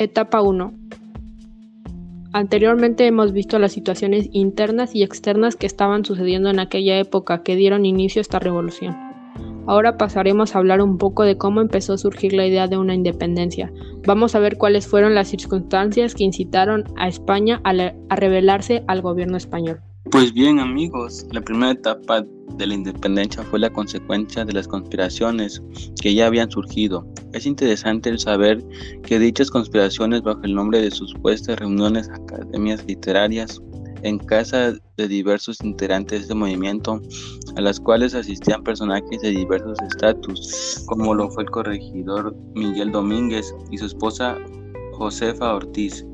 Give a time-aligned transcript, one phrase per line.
[0.00, 0.72] Etapa 1.
[2.32, 7.56] Anteriormente hemos visto las situaciones internas y externas que estaban sucediendo en aquella época que
[7.56, 8.96] dieron inicio a esta revolución.
[9.66, 12.94] Ahora pasaremos a hablar un poco de cómo empezó a surgir la idea de una
[12.94, 13.72] independencia.
[14.06, 17.72] Vamos a ver cuáles fueron las circunstancias que incitaron a España a,
[18.08, 19.80] a rebelarse al gobierno español.
[20.10, 22.24] Pues bien amigos, la primera etapa
[22.56, 25.62] de la independencia fue la consecuencia de las conspiraciones
[26.00, 27.06] que ya habían surgido.
[27.34, 28.64] Es interesante el saber
[29.02, 33.60] que dichas conspiraciones bajo el nombre de supuestas reuniones academias literarias
[34.02, 37.02] en casa de diversos integrantes de este movimiento,
[37.56, 43.54] a las cuales asistían personajes de diversos estatus, como lo fue el corregidor Miguel Domínguez
[43.70, 44.38] y su esposa
[44.94, 46.06] Josefa Ortiz,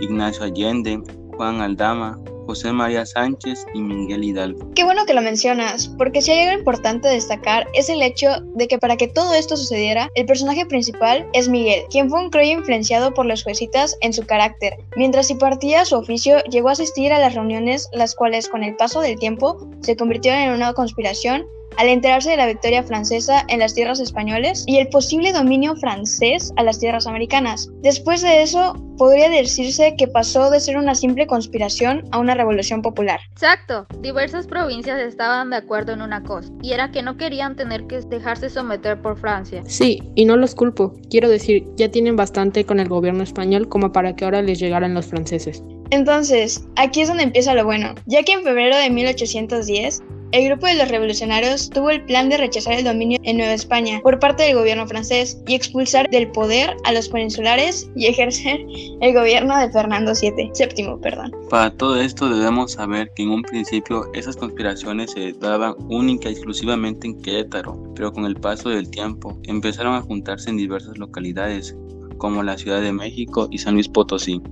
[0.00, 1.00] Ignacio Allende,
[1.36, 2.18] Juan Aldama,
[2.48, 4.72] José María Sánchez y Miguel Hidalgo.
[4.74, 8.66] Qué bueno que lo mencionas, porque si hay algo importante destacar es el hecho de
[8.68, 12.52] que para que todo esto sucediera, el personaje principal es Miguel, quien fue un crey
[12.52, 14.78] influenciado por los juezitas en su carácter.
[14.96, 19.02] Mientras impartía su oficio, llegó a asistir a las reuniones, las cuales con el paso
[19.02, 21.44] del tiempo se convirtieron en una conspiración
[21.78, 26.52] al enterarse de la victoria francesa en las tierras españolas y el posible dominio francés
[26.56, 27.70] a las tierras americanas.
[27.82, 32.82] Después de eso, podría decirse que pasó de ser una simple conspiración a una revolución
[32.82, 33.20] popular.
[33.30, 37.86] Exacto, diversas provincias estaban de acuerdo en una cosa, y era que no querían tener
[37.86, 39.62] que dejarse someter por Francia.
[39.64, 43.92] Sí, y no los culpo, quiero decir, ya tienen bastante con el gobierno español como
[43.92, 45.62] para que ahora les llegaran los franceses.
[45.90, 50.66] Entonces, aquí es donde empieza lo bueno, ya que en febrero de 1810, el grupo
[50.66, 54.42] de los revolucionarios tuvo el plan de rechazar el dominio en Nueva España por parte
[54.42, 58.60] del gobierno francés y expulsar del poder a los peninsulares y ejercer
[59.00, 61.32] el gobierno de Fernando VII, séptimo, perdón.
[61.48, 66.32] Para todo esto debemos saber que en un principio esas conspiraciones se daban única y
[66.32, 71.74] exclusivamente en Querétaro, pero con el paso del tiempo empezaron a juntarse en diversas localidades
[72.18, 74.42] como la Ciudad de México y San Luis Potosí.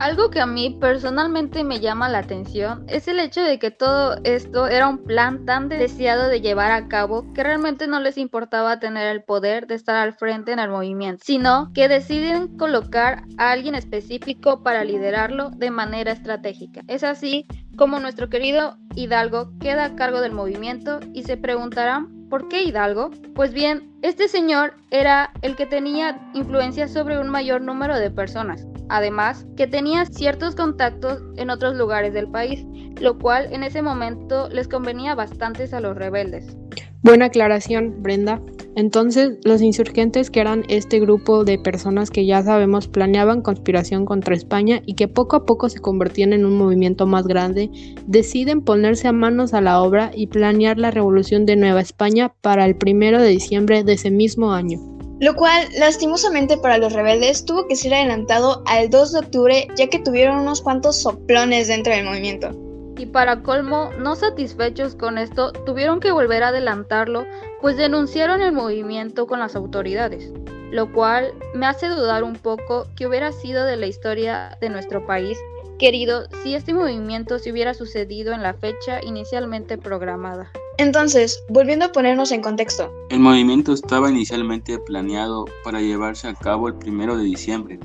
[0.00, 4.16] Algo que a mí personalmente me llama la atención es el hecho de que todo
[4.24, 8.80] esto era un plan tan deseado de llevar a cabo que realmente no les importaba
[8.80, 13.52] tener el poder de estar al frente en el movimiento, sino que deciden colocar a
[13.52, 16.82] alguien específico para liderarlo de manera estratégica.
[16.88, 22.48] Es así como nuestro querido Hidalgo queda a cargo del movimiento y se preguntarán ¿por
[22.48, 23.10] qué Hidalgo?
[23.34, 28.66] Pues bien, este señor era el que tenía influencia sobre un mayor número de personas
[28.88, 32.64] Además, que tenía ciertos contactos en otros lugares del país,
[33.00, 36.56] lo cual en ese momento les convenía bastante a los rebeldes.
[37.02, 38.40] Buena aclaración, Brenda.
[38.76, 44.34] Entonces, los insurgentes, que eran este grupo de personas que ya sabemos planeaban conspiración contra
[44.34, 47.70] España y que poco a poco se convertían en un movimiento más grande,
[48.06, 52.64] deciden ponerse a manos a la obra y planear la revolución de Nueva España para
[52.64, 54.93] el primero de diciembre de ese mismo año
[55.24, 59.86] lo cual lastimosamente para los rebeldes tuvo que ser adelantado al 2 de octubre ya
[59.86, 62.50] que tuvieron unos cuantos soplones dentro del movimiento.
[62.98, 67.24] Y para colmo, no satisfechos con esto, tuvieron que volver a adelantarlo,
[67.62, 70.30] pues denunciaron el movimiento con las autoridades,
[70.70, 75.06] lo cual me hace dudar un poco que hubiera sido de la historia de nuestro
[75.06, 75.38] país
[75.78, 80.50] querido si este movimiento se hubiera sucedido en la fecha inicialmente programada.
[80.78, 82.92] Entonces, volviendo a ponernos en contexto.
[83.10, 87.78] El movimiento estaba inicialmente planeado para llevarse a cabo el primero de diciembre,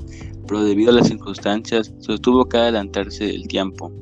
[0.46, 3.92] pero debido a las circunstancias sostuvo que adelantarse el tiempo,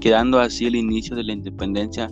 [0.00, 2.10] quedando así el inicio de la independencia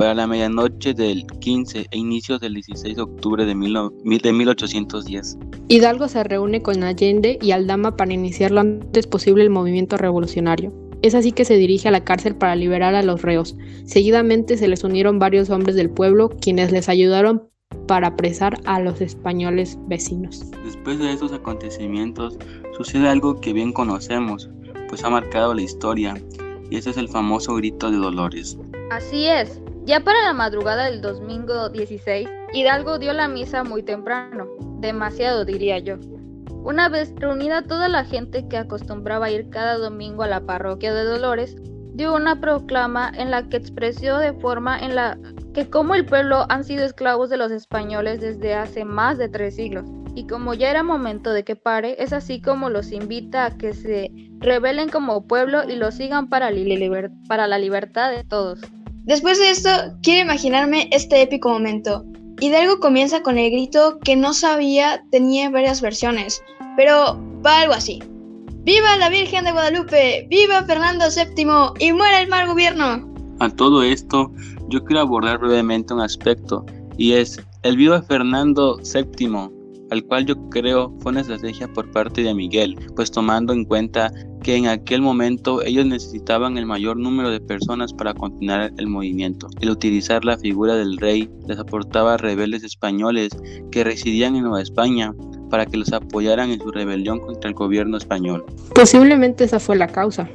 [0.00, 5.38] para la medianoche del 15 e inicios del 16 de octubre de, de 1810.
[5.68, 10.72] Hidalgo se reúne con Allende y Aldama para iniciar lo antes posible el movimiento revolucionario.
[11.02, 13.58] Es así que se dirige a la cárcel para liberar a los reos.
[13.84, 17.50] Seguidamente se les unieron varios hombres del pueblo quienes les ayudaron
[17.86, 20.50] para apresar a los españoles vecinos.
[20.64, 22.38] Después de estos acontecimientos
[22.74, 24.48] sucede algo que bien conocemos,
[24.88, 26.14] pues ha marcado la historia,
[26.70, 28.56] y ese es el famoso grito de Dolores.
[28.90, 34.46] Así es, ya para la madrugada del domingo 16, Hidalgo dio la misa muy temprano,
[34.78, 35.96] demasiado diría yo.
[36.62, 41.02] Una vez reunida toda la gente que acostumbraba ir cada domingo a la parroquia de
[41.02, 41.56] Dolores,
[41.94, 45.18] dio una proclama en la que expresó de forma en la
[45.54, 49.56] que como el pueblo han sido esclavos de los españoles desde hace más de tres
[49.56, 53.56] siglos, y como ya era momento de que pare, es así como los invita a
[53.56, 56.52] que se rebelen como pueblo y lo sigan para,
[57.26, 58.60] para la libertad de todos.
[59.04, 59.70] Después de esto,
[60.02, 62.04] quiero imaginarme este épico momento,
[62.40, 66.42] Hidalgo comienza con el grito que no sabía tenía varias versiones,
[66.76, 68.02] pero va algo así.
[68.62, 70.26] ¡Viva la Virgen de Guadalupe!
[70.30, 71.86] ¡Viva Fernando VII!
[71.86, 73.12] ¡Y muera el mal gobierno!
[73.40, 74.32] A todo esto,
[74.68, 76.64] yo quiero abordar brevemente un aspecto,
[76.96, 79.59] y es el viva Fernando VII
[79.90, 84.12] al cual yo creo fue una estrategia por parte de Miguel, pues tomando en cuenta
[84.42, 89.48] que en aquel momento ellos necesitaban el mayor número de personas para continuar el movimiento.
[89.60, 93.30] El utilizar la figura del rey les aportaba rebeldes españoles
[93.70, 95.12] que residían en Nueva España
[95.50, 98.44] para que los apoyaran en su rebelión contra el gobierno español.
[98.74, 100.28] Posiblemente esa fue la causa.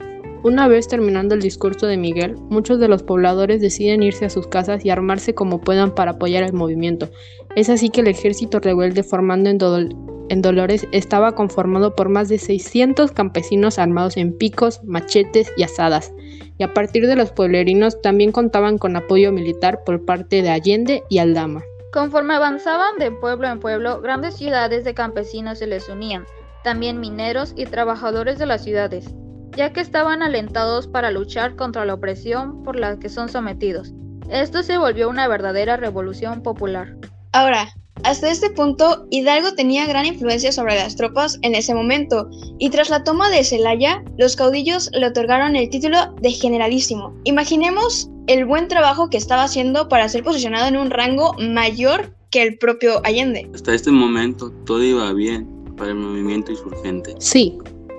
[0.45, 4.45] Una vez terminando el discurso de Miguel, muchos de los pobladores deciden irse a sus
[4.45, 7.09] casas y armarse como puedan para apoyar el movimiento.
[7.55, 13.11] Es así que el ejército rebelde formando en, Dolores estaba conformado por más de 600
[13.11, 16.11] campesinos armados en picos, machetes y asadas,
[16.57, 21.03] y a partir de los pueblerinos también contaban con apoyo militar por parte de Allende
[21.09, 21.63] y Aldama.
[21.93, 26.25] Conforme avanzaban de pueblo en pueblo, grandes ciudades de campesinos se les unían,
[26.63, 29.13] también mineros y trabajadores de las ciudades
[29.55, 33.93] ya que estaban alentados para luchar contra la opresión por la que son sometidos.
[34.29, 36.95] Esto se volvió una verdadera revolución popular.
[37.35, 37.67] Ahora,
[38.03, 42.29] hasta este punto, Hidalgo tenía gran influencia sobre las tropas en ese momento,
[42.59, 47.13] y tras la toma de Celaya, los caudillos le otorgaron el título de generalísimo.
[47.25, 52.41] Imaginemos el buen trabajo que estaba haciendo para ser posicionado en un rango mayor que
[52.41, 53.49] el propio Allende.
[53.53, 55.45] Hasta este momento todo iba bien
[55.75, 57.15] para el movimiento insurgente.
[57.19, 57.57] Sí,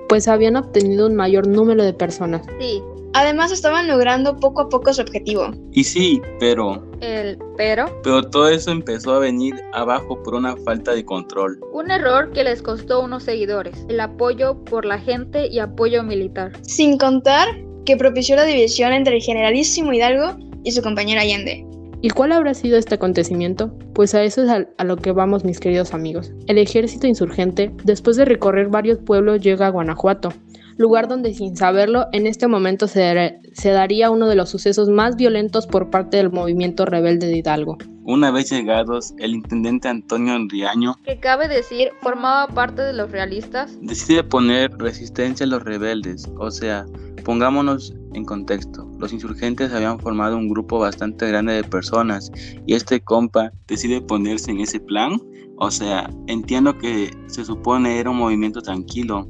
[0.08, 2.40] pues habían obtenido un mayor número de personas.
[2.58, 2.80] Sí.
[3.12, 5.50] Además estaban logrando poco a poco su objetivo.
[5.72, 6.86] Y sí, pero...
[7.00, 7.86] El pero...
[8.02, 11.58] Pero todo eso empezó a venir abajo por una falta de control.
[11.72, 16.52] Un error que les costó unos seguidores, el apoyo por la gente y apoyo militar.
[16.62, 17.48] Sin contar
[17.84, 21.64] que propició la división entre el generalísimo Hidalgo y su compañero Allende.
[22.02, 23.72] ¿Y cuál habrá sido este acontecimiento?
[23.94, 26.32] Pues a eso es a, lo que vamos mis queridos amigos.
[26.46, 30.32] El ejército insurgente, después de recorrer varios pueblos, llega a Guanajuato,
[30.76, 35.16] lugar donde sin saberlo en este momento se, se daría uno de los sucesos más
[35.16, 37.78] violentos por parte del movimiento rebelde de Hidalgo.
[38.04, 43.76] Una vez llegados, el intendente Antonio Enriaño, que cabe decir formaba parte de los realistas,
[43.80, 46.86] decide poner resistencia a los rebeldes, o sea,
[47.26, 52.30] Pongámonos en contexto, los insurgentes habían formado un grupo bastante grande de personas
[52.64, 55.20] y este compa decide ponerse en ese plan.
[55.56, 59.26] O sea, entiendo que se supone era un movimiento tranquilo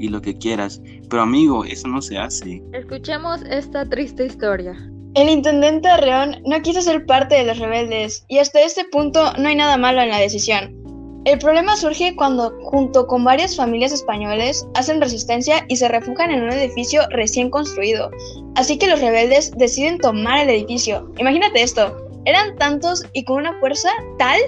[0.00, 2.62] y lo que quieras, pero amigo, eso no se hace.
[2.72, 4.74] Escuchemos esta triste historia.
[5.14, 9.48] El intendente Arreón no quiso ser parte de los rebeldes y hasta este punto no
[9.48, 10.80] hay nada malo en la decisión.
[11.26, 16.44] El problema surge cuando, junto con varias familias españoles, hacen resistencia y se refugian en
[16.44, 18.10] un edificio recién construido.
[18.54, 21.12] Así que los rebeldes deciden tomar el edificio.
[21.18, 21.94] Imagínate esto,
[22.24, 23.88] eran tantos y con una fuerza
[24.18, 24.38] tal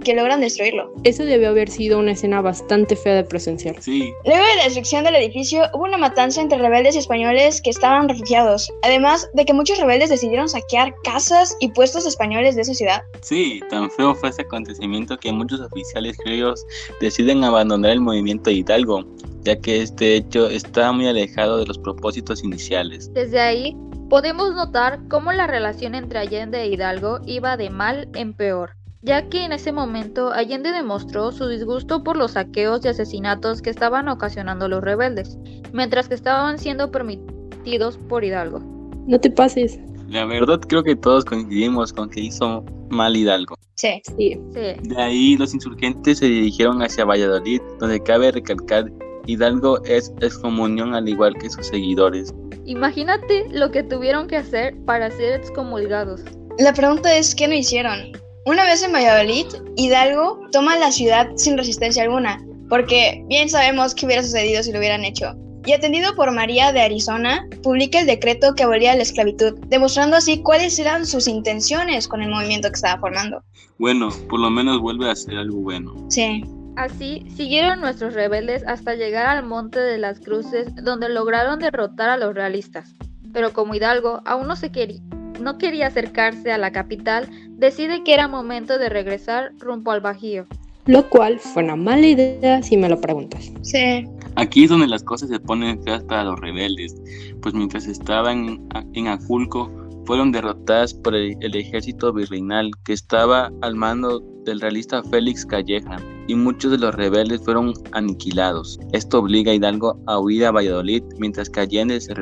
[0.00, 0.92] que logran destruirlo.
[1.04, 3.76] Eso debió haber sido una escena bastante fea de presenciar.
[3.80, 4.12] Sí.
[4.24, 8.08] Luego de la destrucción del edificio, hubo una matanza entre rebeldes y españoles que estaban
[8.08, 13.02] refugiados, además de que muchos rebeldes decidieron saquear casas y puestos españoles de esa ciudad.
[13.20, 16.64] Sí, tan feo fue ese acontecimiento que muchos oficiales criollos
[17.00, 19.04] deciden abandonar el movimiento de Hidalgo,
[19.42, 23.12] ya que este hecho está muy alejado de los propósitos iniciales.
[23.12, 23.76] Desde ahí,
[24.08, 29.28] podemos notar cómo la relación entre Allende e Hidalgo iba de mal en peor ya
[29.28, 34.08] que en ese momento Allende demostró su disgusto por los saqueos y asesinatos que estaban
[34.08, 35.38] ocasionando los rebeldes,
[35.72, 38.60] mientras que estaban siendo permitidos por Hidalgo.
[39.06, 39.78] No te pases.
[40.08, 43.56] La verdad creo que todos coincidimos con que hizo mal Hidalgo.
[43.76, 44.02] Sí.
[44.16, 44.36] Sí.
[44.52, 48.90] De ahí los insurgentes se dirigieron hacia Valladolid, donde cabe recalcar
[49.26, 52.34] Hidalgo es excomunión al igual que sus seguidores.
[52.66, 56.22] Imagínate lo que tuvieron que hacer para ser excomulgados.
[56.58, 58.12] La pregunta es, ¿qué no hicieron?
[58.46, 64.06] Una vez en Valladolid, Hidalgo toma la ciudad sin resistencia alguna, porque bien sabemos qué
[64.06, 65.34] hubiera sucedido si lo hubieran hecho.
[65.66, 70.42] Y atendido por María de Arizona, publica el decreto que abolía la esclavitud, demostrando así
[70.42, 73.44] cuáles eran sus intenciones con el movimiento que estaba formando.
[73.78, 75.94] Bueno, por lo menos vuelve a ser algo bueno.
[76.08, 76.42] Sí.
[76.76, 82.16] Así siguieron nuestros rebeldes hasta llegar al Monte de las Cruces, donde lograron derrotar a
[82.16, 82.94] los realistas.
[83.34, 85.02] Pero como Hidalgo aún no se quería
[85.40, 90.46] no quería acercarse a la capital, decide que era momento de regresar rumbo al Bajío.
[90.86, 93.52] Lo cual fue una mala idea si me lo preguntas.
[93.62, 94.04] Sí.
[94.36, 96.94] Aquí es donde las cosas se ponen feas para los rebeldes,
[97.42, 99.70] pues mientras estaban en Aculco
[100.06, 105.98] fueron derrotadas por el, el, ejército virreinal que estaba al mando del realista Félix Calleja
[106.26, 108.78] y muchos de los rebeldes fueron aniquilados.
[108.92, 112.14] Esto obliga a Hidalgo a huir a Valladolid mientras que Allende se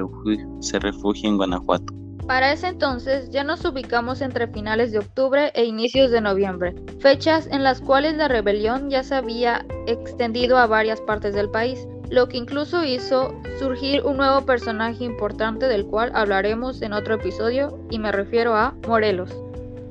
[0.61, 1.95] se refugia en Guanajuato.
[2.29, 7.49] Para ese entonces ya nos ubicamos entre finales de octubre e inicios de noviembre, fechas
[7.51, 12.29] en las cuales la rebelión ya se había extendido a varias partes del país, lo
[12.29, 17.99] que incluso hizo surgir un nuevo personaje importante del cual hablaremos en otro episodio y
[17.99, 19.35] me refiero a Morelos.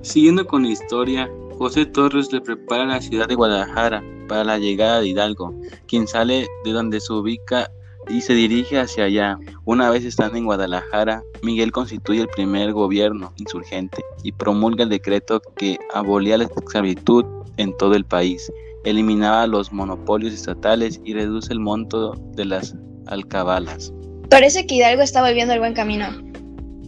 [0.03, 1.27] Siguiendo con la historia,
[1.57, 6.45] José Torres le prepara la ciudad de Guadalajara para la llegada de Hidalgo, quien sale
[6.63, 7.71] de donde se ubica
[8.09, 9.37] y se dirige hacia allá.
[9.65, 15.41] Una vez estando en Guadalajara, Miguel constituye el primer gobierno insurgente y promulga el decreto
[15.55, 17.25] que abolía la esclavitud
[17.57, 18.51] en todo el país,
[18.85, 22.75] eliminaba los monopolios estatales y reduce el monto de las
[23.07, 23.93] alcabalas.
[24.29, 26.07] Parece que Hidalgo está volviendo el buen camino.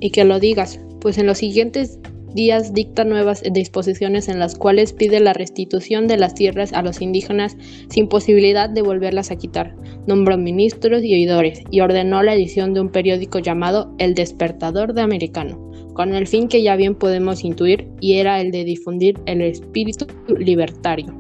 [0.02, 2.00] Y que lo digas, pues en los siguientes
[2.34, 7.02] días dicta nuevas disposiciones en las cuales pide la restitución de las tierras a los
[7.02, 7.58] indígenas
[7.90, 9.76] sin posibilidad de volverlas a quitar.
[10.08, 15.02] Nombró ministros y oidores y ordenó la edición de un periódico llamado El Despertador de
[15.02, 19.42] Americano, con el fin que ya bien podemos intuir y era el de difundir el
[19.42, 20.08] espíritu
[20.38, 21.14] libertario.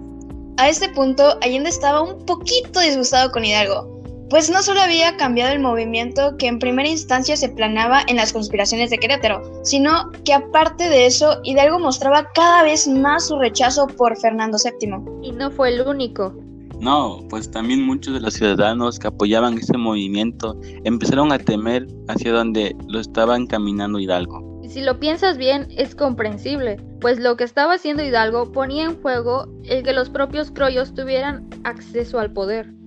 [0.57, 3.99] A este punto, Allende estaba un poquito disgustado con Hidalgo,
[4.29, 8.31] pues no solo había cambiado el movimiento que en primera instancia se planeaba en las
[8.31, 13.88] conspiraciones de Querétaro, sino que aparte de eso, Hidalgo mostraba cada vez más su rechazo
[13.88, 15.27] por Fernando VII.
[15.27, 16.33] Y no fue el único.
[16.79, 22.31] No, pues también muchos de los ciudadanos que apoyaban ese movimiento empezaron a temer hacia
[22.31, 24.62] donde lo estaba encaminando Hidalgo.
[24.63, 29.01] Y si lo piensas bien, es comprensible, pues lo que estaba haciendo Hidalgo ponía en
[29.01, 32.78] juego el que los propios croyos tuvieran acceso al poder.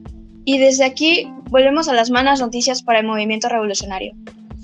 [0.45, 4.15] Y desde aquí volvemos a las malas noticias para el movimiento revolucionario.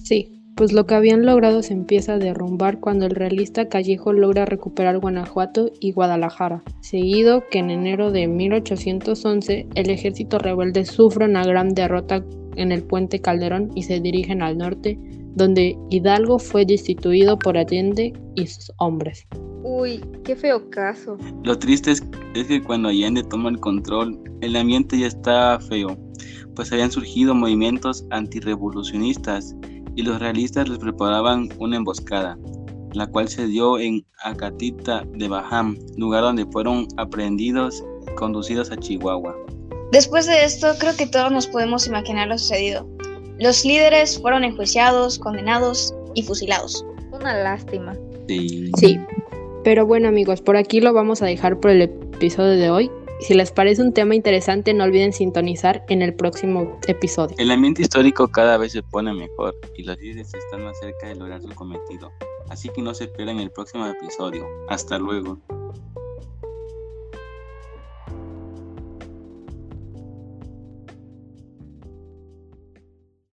[0.02, 4.44] Sí, pues lo que habían logrado se empieza a derrumbar cuando el realista Callejo logra
[4.44, 11.44] recuperar Guanajuato y Guadalajara, seguido que en enero de 1811 el ejército rebelde sufre una
[11.44, 12.25] gran derrota
[12.56, 14.99] en el puente Calderón y se dirigen al norte,
[15.38, 19.26] donde Hidalgo fue destituido por Allende y sus hombres.
[19.62, 21.16] Uy, qué feo caso.
[21.45, 22.02] Lo triste es,
[22.35, 25.97] que cuando Allende toma el control, el ambiente ya está feo,
[26.54, 29.54] pues habían surgido movimientos antirrevolucionistas
[29.95, 32.37] y los realistas les preparaban una emboscada,
[32.92, 38.76] la cual se dio en Acatita de Bajam, lugar donde fueron aprendidos y conducidos a
[38.76, 39.37] Chihuahua.
[39.92, 42.87] Después de esto, creo que todos nos podemos imaginar lo sucedido.
[43.38, 46.85] Los líderes fueron enjuiciados, condenados y fusilados.
[47.12, 47.97] Una lástima.
[48.26, 48.71] Sí.
[48.76, 49.00] Sí,
[49.62, 52.90] pero bueno amigos, por aquí lo vamos a dejar por el episodio de hoy.
[53.21, 57.37] Si les parece un tema interesante, no olviden sintonizar en el próximo episodio.
[57.38, 61.16] El ambiente histórico cada vez se pone mejor y los líderes están más cerca de
[61.16, 62.12] lograr su cometido.
[62.49, 64.47] Así que no se pierdan el próximo episodio.
[64.68, 65.38] Hasta luego.